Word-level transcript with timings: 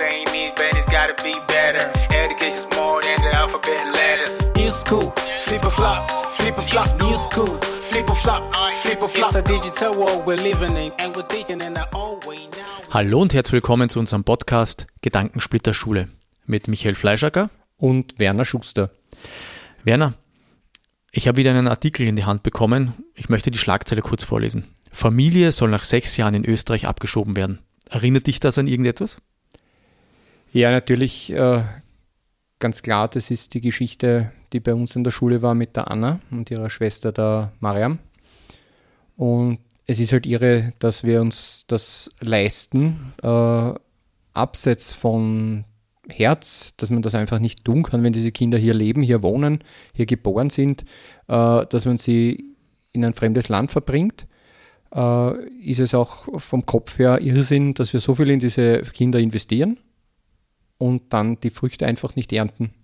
ain't 0.00 0.30
it, 0.34 0.56
but 0.56 0.70
it's 0.76 0.86
gotta 0.86 1.14
be 1.22 1.34
better. 1.48 1.84
Education's 2.14 2.66
more 2.76 3.00
than 3.02 3.20
the 3.22 3.34
alphabet 3.34 3.84
letters. 3.94 4.34
New 4.56 4.70
school, 4.70 5.10
flip 5.42 5.62
a 5.64 5.70
flop, 5.70 6.10
flip 6.36 6.58
a 6.58 6.62
flop, 6.62 6.88
new 7.00 7.16
school. 7.18 7.58
Flip 7.90 8.08
a 8.08 8.14
flop, 8.14 8.42
flip 8.82 9.02
a 9.02 9.08
flop. 9.08 9.34
It's 9.34 9.38
a 9.38 9.42
digital 9.42 9.94
world 9.94 10.26
we're 10.26 10.36
living 10.36 10.76
in, 10.76 10.92
and 10.98 11.16
we're 11.16 11.28
teaching 11.28 11.60
in 11.60 11.76
our 11.76 11.88
own 11.94 12.20
way 12.26 12.46
now. 12.52 12.92
Hallo 12.92 13.20
und 13.20 13.32
herzlich 13.34 13.54
willkommen 13.54 13.88
zu 13.88 13.98
unserem 13.98 14.24
Podcast 14.24 14.86
Gedankensplitter 15.02 15.74
Schule 15.74 16.08
mit 16.46 16.68
Michael 16.68 16.94
Fleischacker 16.94 17.50
und 17.76 18.18
Werner 18.18 18.44
Schuster. 18.44 18.90
Werner, 19.84 20.14
ich 21.10 21.28
habe 21.28 21.38
wieder 21.38 21.50
einen 21.50 21.68
Artikel 21.68 22.06
in 22.06 22.16
die 22.16 22.24
Hand 22.24 22.42
bekommen. 22.42 22.92
Ich 23.14 23.28
möchte 23.28 23.50
die 23.50 23.58
Schlagzeile 23.58 24.02
kurz 24.02 24.24
vorlesen. 24.24 24.64
Familie 24.92 25.52
soll 25.52 25.70
nach 25.70 25.84
sechs 25.84 26.16
Jahren 26.16 26.34
in 26.34 26.44
Österreich 26.44 26.86
abgeschoben 26.86 27.36
werden. 27.36 27.60
Erinnert 27.88 28.26
dich 28.26 28.40
das 28.40 28.58
an 28.58 28.68
irgendetwas? 28.68 29.18
Ja, 30.56 30.70
natürlich 30.70 31.30
äh, 31.34 31.60
ganz 32.58 32.80
klar, 32.80 33.08
das 33.08 33.30
ist 33.30 33.52
die 33.52 33.60
Geschichte, 33.60 34.32
die 34.54 34.60
bei 34.60 34.72
uns 34.72 34.96
in 34.96 35.04
der 35.04 35.10
Schule 35.10 35.42
war 35.42 35.54
mit 35.54 35.76
der 35.76 35.90
Anna 35.90 36.20
und 36.30 36.50
ihrer 36.50 36.70
Schwester 36.70 37.12
der 37.12 37.52
Mariam. 37.60 37.98
Und 39.18 39.58
es 39.84 40.00
ist 40.00 40.14
halt 40.14 40.24
irre, 40.24 40.72
dass 40.78 41.04
wir 41.04 41.20
uns 41.20 41.66
das 41.68 42.10
leisten, 42.20 43.12
äh, 43.22 43.74
abseits 44.32 44.94
von 44.94 45.64
Herz, 46.08 46.72
dass 46.78 46.88
man 46.88 47.02
das 47.02 47.14
einfach 47.14 47.38
nicht 47.38 47.62
tun 47.62 47.82
kann, 47.82 48.02
wenn 48.02 48.14
diese 48.14 48.32
Kinder 48.32 48.56
hier 48.56 48.72
leben, 48.72 49.02
hier 49.02 49.22
wohnen, 49.22 49.62
hier 49.92 50.06
geboren 50.06 50.48
sind, 50.48 50.84
äh, 51.28 51.66
dass 51.66 51.84
man 51.84 51.98
sie 51.98 52.56
in 52.94 53.04
ein 53.04 53.12
fremdes 53.12 53.50
Land 53.50 53.72
verbringt. 53.72 54.26
Äh, 54.90 55.38
ist 55.62 55.80
es 55.80 55.92
auch 55.92 56.40
vom 56.40 56.64
Kopf 56.64 56.98
her 56.98 57.20
Irrsinn, 57.20 57.74
dass 57.74 57.92
wir 57.92 58.00
so 58.00 58.14
viel 58.14 58.30
in 58.30 58.38
diese 58.38 58.80
Kinder 58.80 59.18
investieren 59.18 59.80
und 60.78 61.12
dann 61.12 61.40
die 61.40 61.50
Früchte 61.50 61.86
einfach 61.86 62.16
nicht 62.16 62.32
ernten. 62.32 62.74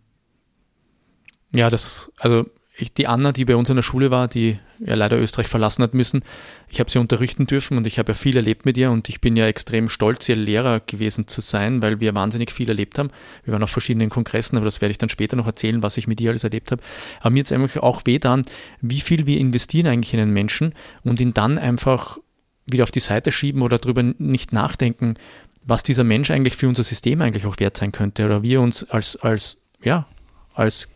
Ja, 1.55 1.69
das, 1.69 2.11
also 2.17 2.47
ich, 2.77 2.95
die 2.95 3.07
Anna, 3.07 3.33
die 3.33 3.45
bei 3.45 3.55
uns 3.55 3.69
in 3.69 3.77
der 3.77 3.83
Schule 3.83 4.11
war, 4.11 4.29
die 4.29 4.59
ja 4.81 4.95
leider 4.95 5.21
Österreich 5.21 5.47
verlassen 5.47 5.83
hat 5.83 5.93
müssen, 5.93 6.25
ich 6.69 6.81
habe 6.81 6.91
sie 6.91 6.99
unterrichten 6.99 7.47
dürfen 7.47 7.77
und 7.77 7.87
ich 7.87 7.99
habe 7.99 8.13
ja 8.13 8.15
viel 8.15 8.37
erlebt 8.37 8.65
mit 8.65 8.79
ihr 8.79 8.91
und 8.91 9.09
ich 9.11 9.21
bin 9.21 9.37
ja 9.37 9.47
extrem 9.47 9.91
stolz, 9.91 10.29
ihr 10.29 10.37
Lehrer 10.37 10.81
gewesen 10.81 11.29
zu 11.29 11.43
sein, 11.43 11.83
weil 11.83 12.01
wir 12.01 12.15
wahnsinnig 12.15 12.51
viel 12.51 12.69
erlebt 12.69 12.99
haben. 12.99 13.11
Wir 13.45 13.53
waren 13.53 13.63
auf 13.63 13.71
verschiedenen 13.71 14.09
Kongressen, 14.09 14.57
aber 14.57 14.65
das 14.65 14.81
werde 14.81 14.91
ich 14.91 14.99
dann 14.99 15.11
später 15.11 15.37
noch 15.37 15.47
erzählen, 15.47 15.83
was 15.83 15.99
ich 15.99 16.07
mit 16.07 16.21
ihr 16.21 16.31
alles 16.31 16.45
erlebt 16.45 16.73
habe. 16.73 16.83
Aber 17.21 17.31
mir 17.31 17.39
jetzt 17.39 17.53
einfach 17.53 17.83
auch 17.83 18.03
weh 18.07 18.19
dann, 18.19 18.43
wie 18.81 19.01
viel 19.01 19.27
wir 19.27 19.39
investieren 19.39 19.87
eigentlich 19.87 20.15
in 20.15 20.21
einen 20.21 20.33
Menschen 20.33 20.75
und 21.05 21.21
ihn 21.21 21.35
dann 21.35 21.59
einfach 21.59 22.19
wieder 22.67 22.85
auf 22.85 22.91
die 22.91 23.01
Seite 23.01 23.33
schieben 23.33 23.61
oder 23.61 23.79
darüber 23.79 24.03
nicht 24.03 24.53
nachdenken, 24.53 25.17
was 25.65 25.83
dieser 25.83 26.05
Mensch 26.05 26.31
eigentlich 26.31 26.57
für 26.57 26.69
unser 26.69 26.83
System 26.83 27.21
eigentlich 27.21 27.47
auch 27.47 27.59
wert 27.59 27.77
sein 27.77 27.93
könnte 27.93 28.25
oder 28.25 28.43
wie 28.43 28.55
er 28.55 28.61
uns 28.61 28.85
als, 28.85 29.17
als, 29.17 29.59
ja, 29.83 30.07
als 30.55 30.89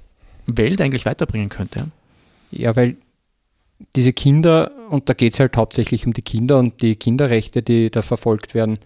Welt 0.47 0.81
eigentlich 0.81 1.07
weiterbringen 1.07 1.49
könnte. 1.49 1.91
Ja, 2.51 2.75
weil 2.77 2.97
diese 3.95 4.13
Kinder, 4.13 4.71
und 4.91 5.09
da 5.09 5.15
geht 5.15 5.35
es 5.35 5.41
halt 5.41 5.57
hauptsächlich 5.57 6.07
um 6.07 6.13
die 6.13 6.23
Kinder 6.23 6.59
und 6.59 6.81
die 6.83 6.97
Kinderrechte, 6.97 7.63
die 7.63 7.91
da 7.91 8.03
verfolgt 8.03 8.55
werden, 8.55 8.79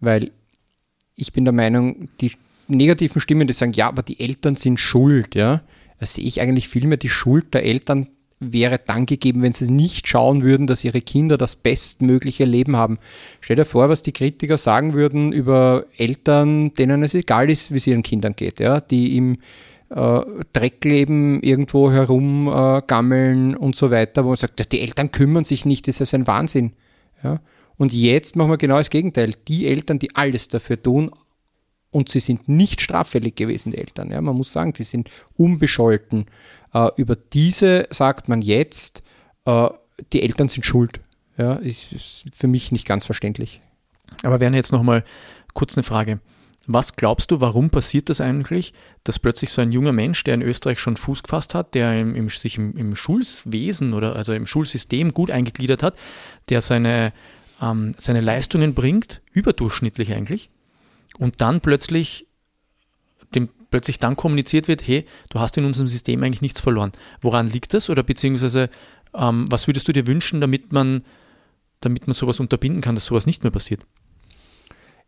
weil 0.00 0.30
ich 1.14 1.32
bin 1.32 1.44
der 1.44 1.52
Meinung, 1.52 2.08
die 2.20 2.32
negativen 2.66 3.20
Stimmen, 3.20 3.46
die 3.46 3.52
sagen, 3.52 3.72
ja, 3.72 3.88
aber 3.88 4.02
die 4.02 4.20
Eltern 4.20 4.56
sind 4.56 4.80
schuld, 4.80 5.34
ja, 5.34 5.62
da 5.98 6.06
sehe 6.06 6.24
ich 6.24 6.40
eigentlich 6.40 6.68
vielmehr 6.68 6.96
die 6.96 7.10
Schuld 7.10 7.52
der 7.52 7.64
Eltern 7.64 8.08
wäre 8.40 8.80
dann 8.84 9.04
gegeben, 9.04 9.42
wenn 9.42 9.52
sie 9.52 9.70
nicht 9.70 10.08
schauen 10.08 10.42
würden, 10.42 10.66
dass 10.66 10.82
ihre 10.82 11.02
Kinder 11.02 11.36
das 11.36 11.56
bestmögliche 11.56 12.44
Leben 12.44 12.74
haben. 12.76 12.98
Stell 13.40 13.56
dir 13.56 13.66
vor, 13.66 13.90
was 13.90 14.02
die 14.02 14.12
Kritiker 14.12 14.56
sagen 14.56 14.94
würden 14.94 15.30
über 15.32 15.84
Eltern, 15.96 16.74
denen 16.74 17.02
es 17.02 17.14
egal 17.14 17.50
ist, 17.50 17.70
wie 17.70 17.76
es 17.76 17.86
ihren 17.86 18.02
Kindern 18.02 18.34
geht, 18.34 18.58
ja, 18.58 18.80
die 18.80 19.16
im 19.16 19.38
äh, 19.90 20.20
Dreckleben 20.52 21.42
irgendwo 21.42 21.90
herumgammeln 21.90 23.52
äh, 23.52 23.56
und 23.56 23.76
so 23.76 23.90
weiter, 23.90 24.24
wo 24.24 24.28
man 24.28 24.36
sagt, 24.36 24.58
ja, 24.58 24.64
die 24.64 24.80
Eltern 24.80 25.12
kümmern 25.12 25.44
sich 25.44 25.66
nicht, 25.66 25.86
das 25.86 26.00
ist 26.00 26.14
ein 26.14 26.26
Wahnsinn. 26.26 26.72
Ja? 27.22 27.40
Und 27.76 27.92
jetzt 27.92 28.36
machen 28.36 28.50
wir 28.50 28.58
genau 28.58 28.78
das 28.78 28.90
Gegenteil. 28.90 29.34
Die 29.48 29.66
Eltern, 29.66 29.98
die 29.98 30.14
alles 30.14 30.48
dafür 30.48 30.82
tun, 30.82 31.10
und 31.90 32.08
sie 32.08 32.20
sind 32.20 32.48
nicht 32.48 32.80
straffällig 32.80 33.36
gewesen, 33.36 33.72
die 33.72 33.78
Eltern. 33.78 34.10
Ja? 34.10 34.20
Man 34.20 34.36
muss 34.36 34.52
sagen, 34.52 34.72
die 34.72 34.84
sind 34.84 35.10
unbescholten. 35.36 36.26
Äh, 36.72 36.88
über 36.96 37.16
diese 37.16 37.86
sagt 37.90 38.28
man 38.28 38.42
jetzt, 38.42 39.02
äh, 39.44 39.68
die 40.12 40.22
Eltern 40.22 40.48
sind 40.48 40.64
schuld. 40.64 41.00
Ja, 41.36 41.54
ist, 41.54 41.92
ist 41.92 42.24
für 42.34 42.48
mich 42.48 42.70
nicht 42.70 42.86
ganz 42.86 43.06
verständlich. 43.06 43.60
Aber 44.22 44.40
Werner, 44.40 44.56
jetzt 44.58 44.72
nochmal 44.72 45.04
kurz 45.54 45.76
eine 45.76 45.84
Frage. 45.84 46.20
Was 46.66 46.96
glaubst 46.96 47.30
du, 47.30 47.40
warum 47.40 47.70
passiert 47.70 48.10
das 48.10 48.20
eigentlich, 48.20 48.74
dass 49.04 49.18
plötzlich 49.18 49.50
so 49.50 49.62
ein 49.62 49.72
junger 49.72 49.92
Mensch, 49.92 50.22
der 50.24 50.34
in 50.34 50.42
Österreich 50.42 50.78
schon 50.78 50.96
Fuß 50.96 51.22
gefasst 51.22 51.54
hat, 51.54 51.74
der 51.74 51.98
im, 51.98 52.14
im, 52.14 52.28
sich 52.28 52.58
im, 52.58 52.76
im, 52.76 52.94
Schulwesen 52.94 53.94
oder 53.94 54.14
also 54.14 54.34
im 54.34 54.46
Schulsystem 54.46 55.14
gut 55.14 55.30
eingegliedert 55.30 55.82
hat, 55.82 55.96
der 56.50 56.60
seine, 56.60 57.12
ähm, 57.62 57.94
seine 57.96 58.20
Leistungen 58.20 58.74
bringt, 58.74 59.22
überdurchschnittlich 59.32 60.12
eigentlich, 60.12 60.50
und 61.20 61.40
dann 61.40 61.60
plötzlich 61.60 62.26
dem 63.34 63.48
plötzlich 63.70 64.00
dann 64.00 64.16
kommuniziert 64.16 64.66
wird, 64.66 64.84
hey, 64.86 65.04
du 65.28 65.38
hast 65.38 65.56
in 65.56 65.64
unserem 65.64 65.86
System 65.86 66.24
eigentlich 66.24 66.42
nichts 66.42 66.60
verloren. 66.60 66.90
Woran 67.20 67.48
liegt 67.48 67.72
das? 67.72 67.88
Oder 67.88 68.02
beziehungsweise, 68.02 68.68
ähm, 69.14 69.46
was 69.48 69.68
würdest 69.68 69.86
du 69.86 69.92
dir 69.92 70.08
wünschen, 70.08 70.40
damit 70.40 70.72
man, 70.72 71.04
damit 71.80 72.08
man 72.08 72.14
sowas 72.14 72.40
unterbinden 72.40 72.82
kann, 72.82 72.96
dass 72.96 73.06
sowas 73.06 73.26
nicht 73.26 73.44
mehr 73.44 73.52
passiert? 73.52 73.86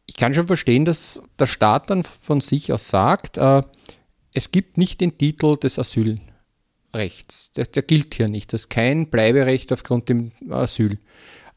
Ich 0.07 0.15
kann 0.15 0.33
schon 0.33 0.47
verstehen, 0.47 0.85
dass 0.85 1.23
der 1.41 1.47
Staat 1.47 1.91
dann 1.91 2.05
von 2.05 2.41
sich 2.41 2.73
aus 2.73 2.87
sagt, 2.87 3.39
äh, 3.39 3.63
es 4.33 4.53
gibt 4.53 4.79
nicht 4.79 5.01
den 5.01 5.19
Titel 5.19 5.57
des 5.57 5.79
Asylrechts. 5.81 7.53
Der, 7.57 7.67
der 7.67 7.83
gilt 7.83 8.15
hier 8.15 8.29
nicht. 8.29 8.53
Das 8.53 8.63
ist 8.63 8.71
kein 8.71 9.11
Bleiberecht 9.11 9.73
aufgrund 9.73 10.09
dem 10.09 10.31
Asyl. 10.51 10.99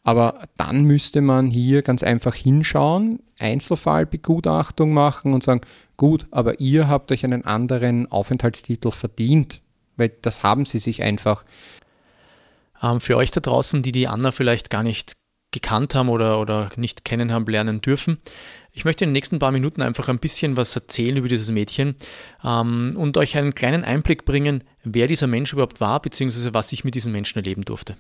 Aber 0.06 0.48
dann 0.56 0.84
müsste 0.84 1.20
man 1.20 1.50
hier 1.50 1.82
ganz 1.82 2.04
einfach 2.04 2.36
hinschauen, 2.36 3.24
Einzelfallbegutachtung 3.40 4.94
machen 4.94 5.34
und 5.34 5.44
sagen, 5.44 5.62
gut, 5.98 6.28
aber 6.30 6.60
ihr 6.60 6.88
habt 6.88 7.12
euch 7.12 7.26
einen 7.26 7.44
anderen 7.44 8.12
Aufenthaltstitel 8.12 8.92
verdient, 8.92 9.62
weil 9.98 10.12
das 10.22 10.44
haben 10.44 10.68
sie 10.68 10.78
sich 10.78 11.02
einfach. 11.02 11.44
Ähm, 12.84 13.02
für 13.02 13.18
euch 13.18 13.32
da 13.32 13.42
draußen, 13.42 13.82
die 13.82 13.92
die 13.92 14.08
Anna 14.08 14.32
vielleicht 14.32 14.70
gar 14.70 14.84
nicht 14.84 15.14
gekannt 15.50 15.96
haben 15.96 16.10
oder, 16.10 16.40
oder 16.40 16.70
nicht 16.76 17.04
kennen 17.04 17.34
haben 17.34 17.48
lernen 17.48 17.82
dürfen. 17.82 18.20
Ich 18.76 18.84
möchte 18.84 19.06
in 19.06 19.10
den 19.10 19.14
nächsten 19.14 19.40
paar 19.40 19.54
Minuten 19.54 19.82
einfach 19.82 20.10
ein 20.10 20.20
bisschen 20.20 20.58
was 20.58 20.76
erzählen 20.76 21.16
über 21.16 21.30
dieses 21.30 21.50
Mädchen 21.50 21.96
ähm, 22.44 22.94
und 22.98 23.18
euch 23.18 23.38
einen 23.38 23.56
kleinen 23.56 23.86
Einblick 23.86 24.26
bringen, 24.26 24.66
wer 24.84 25.08
dieser 25.08 25.28
Mensch 25.28 25.54
überhaupt 25.54 25.80
war, 25.80 26.02
beziehungsweise 26.02 26.54
was 26.54 26.74
ich 26.74 26.84
mit 26.84 26.94
diesen 26.94 27.14
Menschen 27.14 27.40
erleben 27.40 27.64
durfte. 27.64 27.96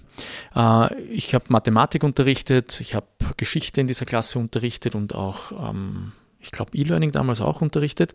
Äh, 0.53 0.93
ich 1.05 1.33
habe 1.33 1.45
Mathematik 1.47 2.03
unterrichtet, 2.03 2.81
ich 2.81 2.93
habe 2.93 3.07
Geschichte 3.37 3.79
in 3.79 3.87
dieser 3.87 4.05
Klasse 4.05 4.37
unterrichtet 4.37 4.95
und 4.95 5.15
auch, 5.15 5.69
ähm, 5.69 6.11
ich 6.41 6.51
glaube, 6.51 6.77
E-Learning 6.77 7.13
damals 7.13 7.39
auch 7.39 7.61
unterrichtet. 7.61 8.13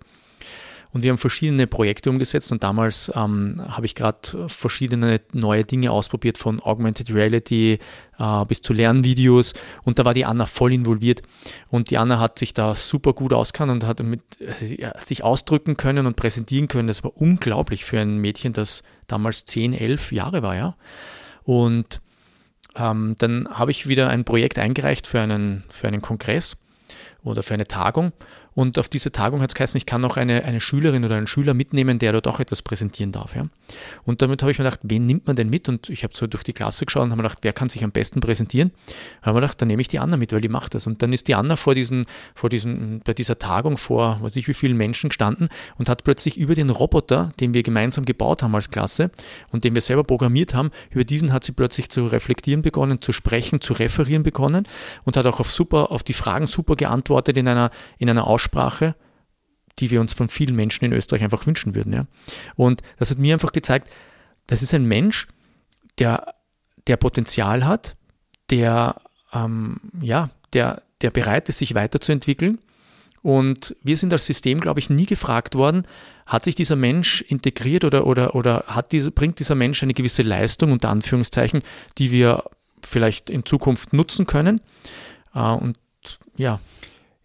Und 0.92 1.02
wir 1.02 1.10
haben 1.10 1.18
verschiedene 1.18 1.66
Projekte 1.66 2.10
umgesetzt 2.10 2.50
und 2.50 2.64
damals 2.64 3.12
ähm, 3.14 3.56
habe 3.68 3.86
ich 3.86 3.94
gerade 3.94 4.48
verschiedene 4.48 5.20
neue 5.32 5.64
Dinge 5.64 5.92
ausprobiert, 5.92 6.36
von 6.36 6.60
Augmented 6.60 7.14
Reality 7.14 7.78
äh, 8.18 8.44
bis 8.46 8.60
zu 8.60 8.72
Lernvideos. 8.72 9.54
Und 9.84 9.98
da 9.98 10.04
war 10.04 10.14
die 10.14 10.24
Anna 10.24 10.46
voll 10.46 10.72
involviert. 10.72 11.22
Und 11.68 11.90
die 11.90 11.98
Anna 11.98 12.18
hat 12.18 12.38
sich 12.38 12.54
da 12.54 12.74
super 12.74 13.12
gut 13.12 13.32
auskannt 13.32 13.70
und 13.70 13.86
hat 13.86 14.02
mit, 14.02 14.22
hat 14.40 15.06
sich 15.06 15.22
ausdrücken 15.22 15.76
können 15.76 16.06
und 16.06 16.16
präsentieren 16.16 16.66
können. 16.66 16.88
Das 16.88 17.04
war 17.04 17.16
unglaublich 17.16 17.84
für 17.84 18.00
ein 18.00 18.18
Mädchen, 18.18 18.52
das 18.52 18.82
damals 19.06 19.44
10, 19.44 19.74
11 19.74 20.12
Jahre 20.12 20.42
war, 20.42 20.56
ja. 20.56 20.76
Und 21.44 22.00
ähm, 22.76 23.14
dann 23.18 23.48
habe 23.48 23.70
ich 23.70 23.86
wieder 23.86 24.08
ein 24.08 24.24
Projekt 24.24 24.58
eingereicht 24.58 25.06
für 25.06 25.20
einen, 25.20 25.64
für 25.68 25.86
einen 25.86 26.02
Kongress 26.02 26.56
oder 27.22 27.42
für 27.42 27.54
eine 27.54 27.66
Tagung 27.66 28.12
und 28.54 28.78
auf 28.78 28.88
diese 28.88 29.12
Tagung 29.12 29.40
hat 29.42 29.50
es 29.50 29.54
geheißen, 29.54 29.78
ich 29.78 29.86
kann 29.86 30.00
noch 30.00 30.16
eine, 30.16 30.44
eine 30.44 30.60
Schülerin 30.60 31.04
oder 31.04 31.16
einen 31.16 31.26
Schüler 31.26 31.54
mitnehmen, 31.54 31.98
der 31.98 32.12
dort 32.12 32.26
auch 32.26 32.40
etwas 32.40 32.62
präsentieren 32.62 33.12
darf. 33.12 33.36
Ja? 33.36 33.46
Und 34.04 34.22
damit 34.22 34.42
habe 34.42 34.50
ich 34.50 34.58
mir 34.58 34.64
gedacht, 34.64 34.80
wen 34.82 35.06
nimmt 35.06 35.26
man 35.26 35.36
denn 35.36 35.48
mit? 35.50 35.68
Und 35.68 35.88
ich 35.88 36.02
habe 36.02 36.16
so 36.16 36.26
durch 36.26 36.42
die 36.42 36.52
Klasse 36.52 36.84
geschaut 36.84 37.04
und 37.04 37.10
habe 37.10 37.22
mir 37.22 37.28
gedacht, 37.28 37.38
wer 37.42 37.52
kann 37.52 37.68
sich 37.68 37.84
am 37.84 37.92
besten 37.92 38.20
präsentieren? 38.20 38.72
Da 39.20 39.26
habe 39.26 39.36
mir 39.36 39.42
gedacht, 39.42 39.60
dann 39.60 39.68
nehme 39.68 39.80
ich 39.82 39.88
die 39.88 40.00
Anna 40.00 40.16
mit, 40.16 40.32
weil 40.32 40.40
die 40.40 40.48
macht 40.48 40.74
das. 40.74 40.86
Und 40.86 41.02
dann 41.02 41.12
ist 41.12 41.28
die 41.28 41.34
Anna 41.34 41.56
vor 41.56 41.74
diesen, 41.74 42.06
vor 42.34 42.50
diesen, 42.50 43.00
bei 43.04 43.14
dieser 43.14 43.38
Tagung 43.38 43.78
vor, 43.78 44.20
weiß 44.20 44.34
ich 44.36 44.48
wie 44.48 44.54
vielen 44.54 44.76
Menschen 44.76 45.10
gestanden 45.10 45.48
und 45.78 45.88
hat 45.88 46.02
plötzlich 46.02 46.36
über 46.36 46.54
den 46.54 46.70
Roboter, 46.70 47.32
den 47.38 47.54
wir 47.54 47.62
gemeinsam 47.62 48.04
gebaut 48.04 48.42
haben 48.42 48.54
als 48.54 48.70
Klasse 48.70 49.10
und 49.52 49.62
den 49.62 49.74
wir 49.74 49.82
selber 49.82 50.02
programmiert 50.02 50.54
haben, 50.54 50.70
über 50.90 51.04
diesen 51.04 51.32
hat 51.32 51.44
sie 51.44 51.52
plötzlich 51.52 51.88
zu 51.88 52.06
reflektieren 52.06 52.62
begonnen, 52.62 53.00
zu 53.00 53.12
sprechen, 53.12 53.60
zu 53.60 53.74
referieren 53.74 54.24
begonnen 54.24 54.66
und 55.04 55.16
hat 55.16 55.26
auch 55.26 55.38
auf 55.38 55.50
super, 55.50 55.92
auf 55.92 56.02
die 56.02 56.14
Fragen 56.14 56.48
super 56.48 56.74
geantwortet 56.74 57.09
in 57.36 57.48
einer, 57.48 57.70
in 57.98 58.10
einer 58.10 58.26
Aussprache 58.26 58.50
Aussprache, 58.50 58.94
die 59.78 59.90
wir 59.90 60.00
uns 60.00 60.12
von 60.12 60.28
vielen 60.28 60.56
Menschen 60.56 60.84
in 60.84 60.92
Österreich 60.92 61.22
einfach 61.22 61.46
wünschen 61.46 61.74
würden. 61.74 61.92
Ja? 61.92 62.06
Und 62.56 62.82
das 62.98 63.10
hat 63.10 63.18
mir 63.18 63.34
einfach 63.34 63.52
gezeigt, 63.52 63.88
das 64.46 64.62
ist 64.62 64.74
ein 64.74 64.84
Mensch, 64.84 65.28
der, 65.98 66.34
der 66.86 66.96
Potenzial 66.96 67.66
hat, 67.66 67.96
der, 68.50 68.96
ähm, 69.32 69.80
ja, 70.00 70.30
der, 70.52 70.82
der 71.02 71.10
bereit 71.10 71.48
ist, 71.48 71.58
sich 71.58 71.74
weiterzuentwickeln 71.74 72.58
Und 73.22 73.76
wir 73.82 73.96
sind 73.96 74.12
als 74.12 74.26
System, 74.26 74.60
glaube 74.60 74.80
ich, 74.80 74.90
nie 74.90 75.06
gefragt 75.06 75.54
worden, 75.54 75.86
hat 76.26 76.44
sich 76.44 76.54
dieser 76.54 76.76
Mensch 76.76 77.22
integriert 77.22 77.84
oder, 77.84 78.06
oder, 78.06 78.34
oder 78.34 78.64
hat 78.66 78.92
diese, 78.92 79.10
bringt 79.10 79.38
dieser 79.38 79.54
Mensch 79.54 79.82
eine 79.82 79.94
gewisse 79.94 80.22
Leistung, 80.22 80.72
unter 80.72 80.88
Anführungszeichen, 80.90 81.62
die 81.98 82.10
wir 82.10 82.44
vielleicht 82.84 83.30
in 83.30 83.44
Zukunft 83.44 83.92
nutzen 83.92 84.26
können. 84.26 84.60
Äh, 85.34 85.40
und 85.40 85.78
ja. 86.36 86.60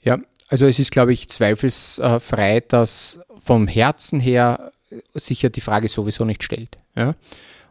Ja, 0.06 0.20
also 0.48 0.68
es 0.68 0.80
ist, 0.80 0.92
glaube 0.92 1.12
ich, 1.12 1.28
zweifelsfrei, 1.28 2.62
dass 2.62 3.20
vom 3.44 3.68
Herzen 3.68 4.20
her 4.20 4.72
sich 5.14 5.42
ja 5.42 5.50
die 5.50 5.62
Frage 5.62 5.88
sowieso 5.88 6.24
nicht 6.24 6.44
stellt. 6.44 6.78
Ja? 6.96 7.16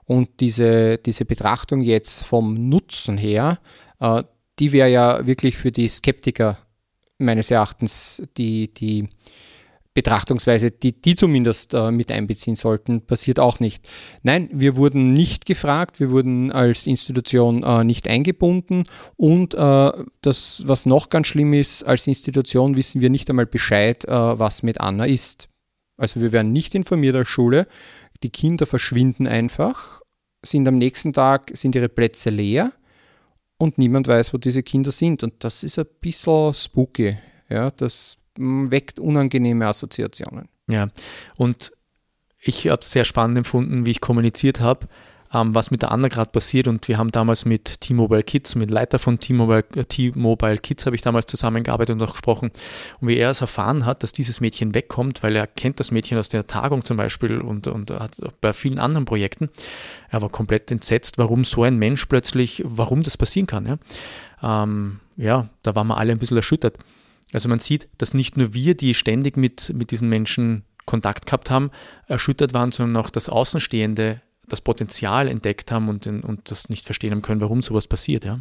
Und 0.04 0.40
diese, 0.40 0.98
diese 0.98 1.24
Betrachtung 1.24 1.80
jetzt 1.80 2.24
vom 2.24 2.68
Nutzen 2.68 3.16
her, 3.16 3.58
äh, 4.00 4.22
die 4.58 4.72
wäre 4.72 4.90
ja 4.90 5.26
wirklich 5.26 5.56
für 5.56 5.72
die 5.72 5.88
Skeptiker 5.88 6.58
meines 7.18 7.50
Erachtens 7.50 8.22
die, 8.36 8.72
die 8.74 9.08
Betrachtungsweise, 9.94 10.72
die 10.72 11.00
die 11.00 11.14
zumindest 11.14 11.72
äh, 11.72 11.92
mit 11.92 12.10
einbeziehen 12.10 12.56
sollten, 12.56 13.02
passiert 13.02 13.38
auch 13.38 13.60
nicht. 13.60 13.88
Nein, 14.22 14.50
wir 14.52 14.76
wurden 14.76 15.12
nicht 15.12 15.46
gefragt, 15.46 16.00
wir 16.00 16.10
wurden 16.10 16.50
als 16.50 16.88
Institution 16.88 17.62
äh, 17.62 17.84
nicht 17.84 18.08
eingebunden 18.08 18.84
und 19.16 19.54
äh, 19.54 19.92
das, 20.20 20.64
was 20.66 20.84
noch 20.84 21.10
ganz 21.10 21.28
schlimm 21.28 21.52
ist, 21.52 21.84
als 21.84 22.08
Institution 22.08 22.76
wissen 22.76 23.00
wir 23.00 23.08
nicht 23.08 23.30
einmal 23.30 23.46
Bescheid, 23.46 24.04
äh, 24.04 24.10
was 24.10 24.64
mit 24.64 24.80
Anna 24.80 25.06
ist. 25.06 25.48
Also 25.96 26.20
wir 26.20 26.32
werden 26.32 26.52
nicht 26.52 26.74
informiert 26.74 27.14
als 27.14 27.28
Schule, 27.28 27.68
die 28.24 28.30
Kinder 28.30 28.66
verschwinden 28.66 29.28
einfach, 29.28 30.00
sind 30.44 30.66
am 30.66 30.76
nächsten 30.76 31.12
Tag, 31.12 31.50
sind 31.54 31.74
ihre 31.74 31.88
Plätze 31.88 32.30
leer 32.30 32.72
und 33.58 33.78
niemand 33.78 34.08
weiß, 34.08 34.34
wo 34.34 34.38
diese 34.38 34.62
Kinder 34.62 34.90
sind. 34.90 35.22
Und 35.22 35.44
das 35.44 35.62
ist 35.62 35.78
ein 35.78 35.86
bisschen 36.00 36.52
spooky. 36.52 37.16
Ja, 37.48 37.70
das 37.70 38.16
weckt 38.36 38.98
unangenehme 38.98 39.66
Assoziationen. 39.66 40.48
Ja, 40.66 40.88
und 41.36 41.72
ich 42.40 42.68
habe 42.68 42.80
es 42.80 42.90
sehr 42.90 43.04
spannend 43.04 43.38
empfunden, 43.38 43.86
wie 43.86 43.90
ich 43.90 44.00
kommuniziert 44.00 44.60
habe, 44.60 44.86
ähm, 45.32 45.54
was 45.54 45.70
mit 45.70 45.82
der 45.82 45.90
Anna 45.90 46.08
gerade 46.08 46.30
passiert. 46.30 46.68
Und 46.68 46.86
wir 46.88 46.98
haben 46.98 47.10
damals 47.10 47.44
mit 47.44 47.80
T-Mobile 47.80 48.22
Kids, 48.22 48.54
mit 48.54 48.70
Leiter 48.70 48.98
von 48.98 49.18
T-Mobile, 49.18 49.64
äh, 49.74 50.58
Kids 50.58 50.86
habe 50.86 50.94
ich 50.94 51.02
damals 51.02 51.26
zusammengearbeitet 51.26 51.94
und 51.94 52.02
auch 52.02 52.12
gesprochen. 52.12 52.50
Und 53.00 53.08
wie 53.08 53.16
er 53.16 53.30
es 53.30 53.40
erfahren 53.40 53.86
hat, 53.86 54.02
dass 54.02 54.12
dieses 54.12 54.40
Mädchen 54.40 54.74
wegkommt, 54.74 55.22
weil 55.22 55.34
er 55.36 55.46
kennt 55.46 55.80
das 55.80 55.90
Mädchen 55.90 56.18
aus 56.18 56.28
der 56.28 56.46
Tagung 56.46 56.84
zum 56.84 56.96
Beispiel 56.96 57.40
und, 57.40 57.66
und 57.66 57.90
hat 57.90 58.16
bei 58.40 58.52
vielen 58.52 58.78
anderen 58.78 59.06
Projekten. 59.06 59.48
Er 60.10 60.22
war 60.22 60.28
komplett 60.28 60.70
entsetzt, 60.70 61.18
warum 61.18 61.44
so 61.44 61.62
ein 61.62 61.78
Mensch 61.78 62.06
plötzlich, 62.06 62.62
warum 62.64 63.02
das 63.02 63.16
passieren 63.16 63.46
kann. 63.46 63.66
Ja, 63.66 64.62
ähm, 64.62 65.00
ja 65.16 65.48
da 65.62 65.74
waren 65.74 65.86
wir 65.86 65.96
alle 65.96 66.12
ein 66.12 66.18
bisschen 66.18 66.36
erschüttert. 66.36 66.78
Also 67.34 67.48
man 67.48 67.58
sieht, 67.58 67.88
dass 67.98 68.14
nicht 68.14 68.36
nur 68.36 68.54
wir, 68.54 68.76
die 68.76 68.94
ständig 68.94 69.36
mit, 69.36 69.72
mit 69.74 69.90
diesen 69.90 70.08
Menschen 70.08 70.64
Kontakt 70.86 71.26
gehabt 71.26 71.50
haben, 71.50 71.70
erschüttert 72.06 72.54
waren, 72.54 72.70
sondern 72.70 73.02
auch 73.02 73.10
das 73.10 73.28
Außenstehende 73.28 74.20
das 74.46 74.60
Potenzial 74.60 75.26
entdeckt 75.26 75.72
haben 75.72 75.88
und, 75.88 76.06
und 76.06 76.50
das 76.50 76.68
nicht 76.68 76.84
verstehen 76.84 77.12
haben 77.12 77.22
können, 77.22 77.40
warum 77.40 77.62
sowas 77.62 77.88
passiert. 77.88 78.24
Ja, 78.24 78.40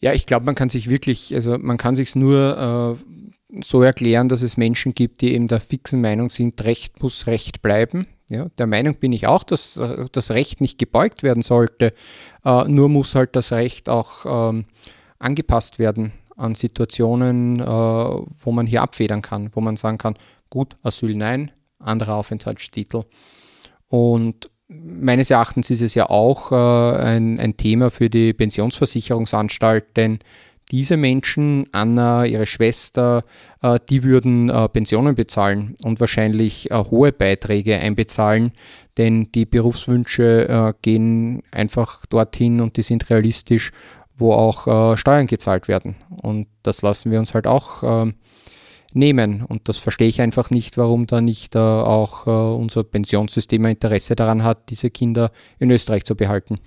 ja 0.00 0.12
ich 0.12 0.26
glaube, 0.26 0.44
man 0.44 0.54
kann 0.54 0.68
sich 0.68 0.88
wirklich, 0.90 1.34
also 1.34 1.58
man 1.58 1.78
kann 1.78 1.96
sich 1.96 2.14
nur 2.14 2.98
äh, 3.50 3.62
so 3.64 3.82
erklären, 3.82 4.28
dass 4.28 4.42
es 4.42 4.56
Menschen 4.56 4.94
gibt, 4.94 5.22
die 5.22 5.34
eben 5.34 5.48
der 5.48 5.60
fixen 5.60 6.00
Meinung 6.00 6.30
sind, 6.30 6.62
Recht 6.64 7.02
muss 7.02 7.26
Recht 7.26 7.62
bleiben. 7.62 8.06
Ja, 8.28 8.48
der 8.58 8.66
Meinung 8.66 8.96
bin 8.96 9.12
ich 9.12 9.26
auch, 9.26 9.44
dass 9.44 9.76
äh, 9.76 10.06
das 10.12 10.30
Recht 10.30 10.60
nicht 10.60 10.78
gebeugt 10.78 11.22
werden 11.22 11.42
sollte, 11.42 11.94
äh, 12.44 12.64
nur 12.68 12.88
muss 12.88 13.14
halt 13.14 13.34
das 13.34 13.50
Recht 13.50 13.88
auch 13.88 14.50
ähm, 14.50 14.66
angepasst 15.18 15.78
werden 15.78 16.12
an 16.36 16.54
Situationen, 16.54 17.60
äh, 17.60 17.64
wo 17.64 18.52
man 18.52 18.66
hier 18.66 18.82
abfedern 18.82 19.22
kann, 19.22 19.50
wo 19.52 19.60
man 19.60 19.76
sagen 19.76 19.98
kann, 19.98 20.16
gut, 20.50 20.76
Asyl 20.82 21.16
nein, 21.16 21.50
anderer 21.78 22.14
Aufenthaltstitel. 22.14 23.04
Und 23.88 24.50
meines 24.68 25.30
Erachtens 25.30 25.70
ist 25.70 25.82
es 25.82 25.94
ja 25.94 26.10
auch 26.10 26.52
äh, 26.52 26.98
ein, 26.98 27.38
ein 27.38 27.56
Thema 27.56 27.90
für 27.90 28.10
die 28.10 28.32
Pensionsversicherungsanstalt, 28.32 29.96
denn 29.96 30.18
diese 30.72 30.96
Menschen, 30.96 31.66
Anna, 31.70 32.24
ihre 32.24 32.46
Schwester, 32.46 33.24
äh, 33.62 33.78
die 33.88 34.02
würden 34.02 34.48
äh, 34.48 34.68
Pensionen 34.68 35.14
bezahlen 35.14 35.76
und 35.84 36.00
wahrscheinlich 36.00 36.70
äh, 36.70 36.74
hohe 36.74 37.12
Beiträge 37.12 37.78
einbezahlen, 37.78 38.52
denn 38.98 39.30
die 39.32 39.46
Berufswünsche 39.46 40.48
äh, 40.48 40.72
gehen 40.82 41.42
einfach 41.52 42.04
dorthin 42.06 42.60
und 42.60 42.76
die 42.76 42.82
sind 42.82 43.08
realistisch 43.10 43.70
wo 44.16 44.32
auch 44.32 44.66
äh, 44.66 44.96
Steuern 44.96 45.26
gezahlt 45.26 45.68
werden. 45.68 45.96
Und 46.08 46.48
das 46.62 46.82
lassen 46.82 47.10
wir 47.10 47.18
uns 47.18 47.34
halt 47.34 47.46
auch 47.46 47.82
äh, 47.82 48.12
nehmen. 48.92 49.44
Und 49.44 49.68
das 49.68 49.78
verstehe 49.78 50.08
ich 50.08 50.20
einfach 50.20 50.50
nicht, 50.50 50.78
warum 50.78 51.06
da 51.06 51.20
nicht 51.20 51.54
äh, 51.54 51.58
auch 51.58 52.26
äh, 52.26 52.30
unser 52.30 52.82
Pensionssystem 52.82 53.64
ein 53.64 53.72
Interesse 53.72 54.16
daran 54.16 54.42
hat, 54.42 54.70
diese 54.70 54.90
Kinder 54.90 55.30
in 55.58 55.70
Österreich 55.70 56.04
zu 56.04 56.16
behalten. 56.16 56.58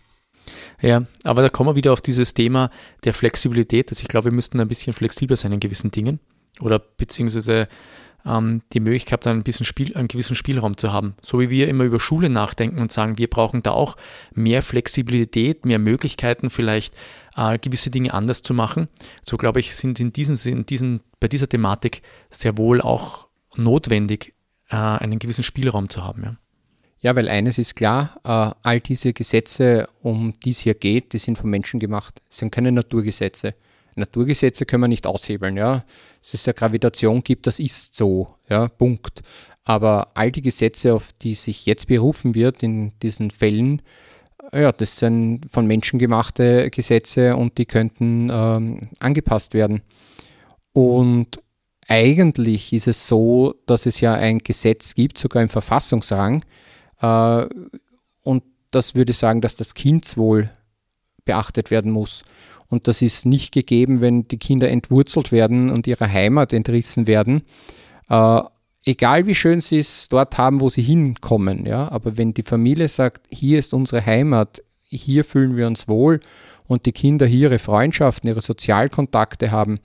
Ja, 0.81 1.03
aber 1.23 1.41
da 1.41 1.49
kommen 1.49 1.71
wir 1.71 1.75
wieder 1.75 1.93
auf 1.93 2.01
dieses 2.01 2.33
Thema 2.33 2.71
der 3.03 3.13
Flexibilität. 3.13 3.91
Also 3.91 4.01
ich 4.01 4.07
glaube, 4.07 4.25
wir 4.25 4.31
müssten 4.31 4.59
ein 4.59 4.67
bisschen 4.67 4.93
flexibler 4.93 5.35
sein 5.35 5.51
in 5.51 5.59
gewissen 5.59 5.91
Dingen 5.91 6.19
oder 6.59 6.79
beziehungsweise 6.79 7.67
ähm, 8.25 8.61
die 8.73 8.79
Möglichkeit, 8.79 9.25
dann 9.25 9.37
ein 9.37 9.43
bisschen 9.43 9.65
Spiel, 9.65 9.95
einen 9.95 10.07
gewissen 10.07 10.35
Spielraum 10.35 10.77
zu 10.77 10.91
haben. 10.91 11.15
So 11.21 11.39
wie 11.39 11.49
wir 11.49 11.67
immer 11.67 11.83
über 11.83 11.99
Schule 11.99 12.29
nachdenken 12.29 12.79
und 12.79 12.91
sagen, 12.91 13.17
wir 13.17 13.29
brauchen 13.29 13.63
da 13.63 13.71
auch 13.71 13.95
mehr 14.33 14.61
Flexibilität, 14.61 15.65
mehr 15.65 15.79
Möglichkeiten, 15.79 16.49
vielleicht 16.49 16.95
äh, 17.39 17.57
gewisse 17.57 17.89
Dinge 17.89 18.13
anders 18.13 18.43
zu 18.43 18.53
machen. 18.53 18.89
So 19.23 19.37
glaube 19.37 19.61
ich, 19.61 19.75
sind 19.75 19.99
in 19.99 20.11
diesen, 20.11 20.37
in 20.51 20.65
diesen, 20.65 21.01
bei 21.19 21.27
dieser 21.27 21.47
Thematik 21.47 22.01
sehr 22.29 22.57
wohl 22.57 22.81
auch 22.81 23.27
notwendig, 23.55 24.33
äh, 24.69 24.75
einen 24.75 25.19
gewissen 25.19 25.43
Spielraum 25.43 25.89
zu 25.89 26.03
haben. 26.03 26.23
Ja. 26.23 26.35
Ja, 27.01 27.15
weil 27.15 27.29
eines 27.29 27.57
ist 27.57 27.75
klar, 27.75 28.19
äh, 28.25 28.53
all 28.61 28.81
diese 28.81 29.13
Gesetze, 29.13 29.87
um 30.01 30.33
die 30.43 30.49
es 30.49 30.59
hier 30.59 30.73
geht, 30.73 31.13
die 31.13 31.17
sind 31.17 31.37
von 31.37 31.49
Menschen 31.49 31.79
gemacht. 31.79 32.21
Sind 32.29 32.51
keine 32.51 32.73
Naturgesetze. 32.73 33.55
Naturgesetze 33.95 34.65
können 34.65 34.83
wir 34.83 34.87
nicht 34.89 35.07
aushebeln, 35.07 35.55
ja. 35.55 35.85
Dass 36.21 36.33
es 36.33 36.45
ja 36.45 36.51
Gravitation 36.51 37.23
gibt, 37.23 37.47
das 37.47 37.59
ist 37.59 37.95
so, 37.95 38.35
ja, 38.49 38.67
Punkt. 38.67 39.21
Aber 39.63 40.11
all 40.13 40.31
die 40.31 40.41
Gesetze, 40.41 40.93
auf 40.93 41.13
die 41.13 41.35
sich 41.35 41.65
jetzt 41.65 41.87
berufen 41.87 42.35
wird 42.35 42.63
in 42.63 42.91
diesen 42.99 43.31
Fällen, 43.31 43.81
ja, 44.53 44.71
das 44.71 44.97
sind 44.97 45.41
von 45.49 45.67
Menschen 45.67 45.99
gemachte 45.99 46.69
Gesetze 46.69 47.35
und 47.35 47.57
die 47.57 47.65
könnten 47.65 48.29
ähm, 48.31 48.81
angepasst 48.99 49.53
werden. 49.53 49.81
Und 50.73 51.39
eigentlich 51.87 52.73
ist 52.73 52.87
es 52.87 53.07
so, 53.07 53.55
dass 53.65 53.85
es 53.85 53.99
ja 53.99 54.13
ein 54.13 54.39
Gesetz 54.39 54.95
gibt, 54.95 55.17
sogar 55.17 55.41
im 55.41 55.49
Verfassungsrang. 55.49 56.43
Äh, 57.01 57.45
und 58.23 58.43
das 58.71 58.95
würde 58.95 59.13
sagen, 59.13 59.41
dass 59.41 59.55
das 59.55 59.73
Kindswohl 59.73 60.49
beachtet 61.25 61.71
werden 61.71 61.91
muss. 61.91 62.23
Und 62.69 62.87
das 62.87 63.01
ist 63.01 63.25
nicht 63.25 63.51
gegeben, 63.51 64.01
wenn 64.01 64.27
die 64.27 64.37
Kinder 64.37 64.69
entwurzelt 64.69 65.31
werden 65.31 65.71
und 65.71 65.87
ihrer 65.87 66.07
Heimat 66.07 66.53
entrissen 66.53 67.07
werden. 67.07 67.43
Äh, 68.09 68.41
egal 68.89 69.27
wie 69.27 69.35
schön 69.35 69.61
sie 69.61 69.79
es 69.79 70.09
dort 70.09 70.37
haben, 70.37 70.61
wo 70.61 70.69
sie 70.69 70.81
hinkommen, 70.81 71.65
ja, 71.65 71.89
aber 71.91 72.17
wenn 72.17 72.33
die 72.33 72.43
Familie 72.43 72.89
sagt, 72.89 73.27
hier 73.29 73.59
ist 73.59 73.73
unsere 73.73 74.05
Heimat, 74.05 74.63
hier 74.83 75.23
fühlen 75.23 75.55
wir 75.55 75.67
uns 75.67 75.87
wohl 75.87 76.19
und 76.67 76.85
die 76.85 76.91
Kinder 76.91 77.25
hier 77.27 77.49
ihre 77.49 77.59
Freundschaften, 77.59 78.27
ihre 78.27 78.41
Sozialkontakte 78.41 79.51
haben, 79.51 79.79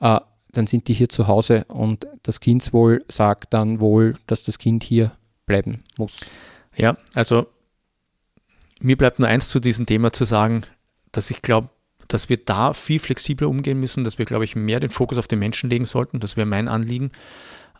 äh, 0.00 0.20
dann 0.52 0.66
sind 0.66 0.88
die 0.88 0.94
hier 0.94 1.10
zu 1.10 1.26
Hause 1.26 1.64
und 1.68 2.06
das 2.22 2.40
Kindswohl 2.40 3.04
sagt 3.08 3.52
dann 3.52 3.80
wohl, 3.80 4.14
dass 4.26 4.44
das 4.44 4.58
Kind 4.58 4.82
hier 4.82 5.12
bleiben 5.44 5.84
muss. 5.98 6.20
Ja, 6.74 6.96
also 7.12 7.46
mir 8.80 8.96
bleibt 8.96 9.18
nur 9.18 9.28
eins 9.28 9.50
zu 9.50 9.60
diesem 9.60 9.84
Thema 9.84 10.12
zu 10.12 10.24
sagen, 10.24 10.62
dass 11.12 11.30
ich 11.30 11.42
glaube, 11.42 11.68
dass 12.08 12.30
wir 12.30 12.38
da 12.38 12.72
viel 12.72 13.00
flexibler 13.00 13.48
umgehen 13.48 13.80
müssen, 13.80 14.04
dass 14.04 14.18
wir, 14.18 14.24
glaube 14.24 14.44
ich, 14.44 14.56
mehr 14.56 14.80
den 14.80 14.90
Fokus 14.90 15.18
auf 15.18 15.28
den 15.28 15.40
Menschen 15.40 15.68
legen 15.68 15.84
sollten. 15.84 16.20
Das 16.20 16.36
wäre 16.36 16.46
mein 16.46 16.68
Anliegen. 16.68 17.10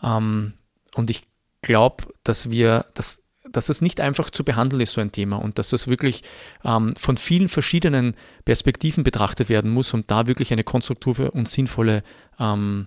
Ähm, 0.03 0.55
und 0.97 1.11
ich 1.11 1.27
glaube, 1.61 2.05
dass 2.25 2.51
wir, 2.51 2.87
dass, 2.95 3.23
dass 3.51 3.69
es 3.69 3.81
nicht 3.81 4.01
einfach 4.01 4.31
zu 4.31 4.45
behandeln 4.45 4.81
ist, 4.81 4.93
so 4.93 5.01
ein 5.01 5.13
Thema, 5.13 5.37
und 5.37 5.59
dass 5.59 5.69
das 5.69 5.89
wirklich 5.89 6.23
ähm, 6.65 6.95
von 6.97 7.19
vielen 7.19 7.49
verschiedenen 7.49 8.17
Perspektiven 8.45 9.05
betrachtet 9.05 9.49
werden 9.49 9.71
muss, 9.71 9.93
um 9.93 10.05
da 10.07 10.27
wirklich 10.27 10.53
eine 10.53 10.65
konstruktive 10.65 11.31
und 11.31 11.49
sinnvolle 11.49 12.03
ähm, 12.41 12.87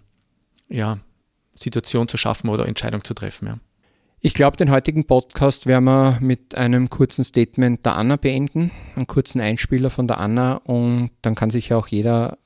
ja, 0.69 0.97
Situation 1.53 2.07
zu 2.07 2.17
schaffen 2.17 2.49
oder 2.49 2.67
Entscheidung 2.67 3.03
zu 3.03 3.13
treffen. 3.13 3.47
Ja. 3.47 3.59
Ich 4.21 4.33
glaube, 4.33 4.57
den 4.57 4.71
heutigen 4.71 5.05
Podcast 5.05 5.67
werden 5.67 5.85
wir 5.85 6.17
mit 6.19 6.55
einem 6.55 6.89
kurzen 6.89 7.23
Statement 7.23 7.85
der 7.85 7.95
Anna 7.95 8.15
beenden, 8.15 8.71
einen 8.95 9.07
kurzen 9.07 9.39
Einspieler 9.39 9.91
von 9.91 10.07
der 10.07 10.19
Anna 10.19 10.55
und 10.55 11.11
dann 11.21 11.35
kann 11.35 11.51
sich 11.51 11.73
auch 11.73 11.87
jeder, 11.87 12.39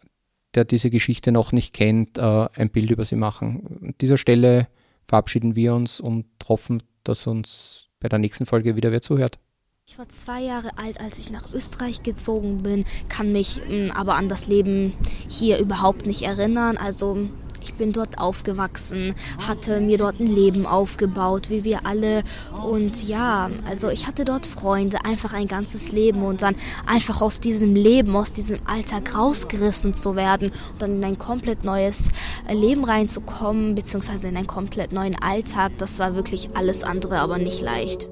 der 0.56 0.66
diese 0.66 0.90
Geschichte 0.90 1.32
noch 1.32 1.52
nicht 1.52 1.74
kennt, 1.74 2.18
äh, 2.18 2.48
ein 2.54 2.70
Bild 2.70 2.92
über 2.92 3.06
sie 3.06 3.16
machen. 3.16 3.80
An 3.82 3.96
dieser 4.02 4.18
Stelle 4.18 4.68
verabschieden 5.04 5.56
wir 5.56 5.74
uns 5.74 6.00
und 6.00 6.26
hoffen, 6.48 6.82
dass 7.04 7.28
uns 7.28 7.88
bei 8.00 8.10
der 8.10 8.20
nächsten 8.20 8.46
Folge 8.46 8.76
wieder 8.76 8.92
wer 8.92 9.02
zuhört. 9.02 9.40
Ich 9.86 10.00
war 10.00 10.08
zwei 10.08 10.42
Jahre 10.42 10.78
alt, 10.78 11.02
als 11.02 11.20
ich 11.20 11.30
nach 11.30 11.54
Österreich 11.54 12.04
gezogen 12.04 12.64
bin, 12.64 12.86
kann 13.10 13.34
mich 13.34 13.62
mh, 13.68 13.68
hm, 13.68 13.92
aber 13.92 14.16
an 14.16 14.30
das 14.30 14.48
Leben 14.48 14.94
hier 15.28 15.60
überhaupt 15.60 16.06
nicht 16.06 16.22
erinnern. 16.22 16.78
Also 16.78 17.28
Ich 17.64 17.76
bin 17.76 17.94
dort 17.94 18.20
aufgewachsen, 18.20 19.16
hatte 19.48 19.80
mir 19.80 19.98
dort 19.98 20.20
ein 20.20 20.28
Leben 20.28 20.66
aufgebaut, 20.66 21.50
wie 21.50 21.64
wir 21.64 21.86
alle. 21.86 22.24
Und 22.68 23.08
ja, 23.08 23.50
also 23.70 23.90
ich 23.90 24.06
hatte 24.06 24.26
dort 24.26 24.46
Freunde, 24.46 25.06
einfach 25.06 25.34
ein 25.34 25.48
ganzes 25.48 25.92
Leben 25.94 26.24
und 26.24 26.42
dann 26.42 26.56
einfach 26.86 27.22
aus 27.22 27.40
diesem 27.40 27.76
Leben, 27.76 28.16
aus 28.16 28.34
diesem 28.34 28.60
Alltag 28.66 29.16
rausgerissen 29.16 29.94
zu 29.94 30.16
werden 30.16 30.50
und 30.50 30.82
dann 30.82 30.98
in 30.98 31.04
ein 31.04 31.18
komplett 31.18 31.64
neues 31.64 32.10
Leben 32.50 32.84
reinzukommen, 32.84 33.76
beziehungsweise 33.76 34.28
in 34.28 34.36
einen 34.36 34.48
komplett 34.48 34.92
neuen 34.92 35.16
Alltag, 35.22 35.72
das 35.78 36.00
war 36.00 36.16
wirklich 36.16 36.56
alles 36.56 36.84
andere, 36.84 37.20
aber 37.20 37.38
nicht 37.38 37.62
leicht. 37.62 38.10